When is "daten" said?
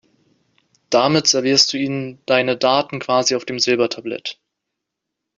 2.57-2.97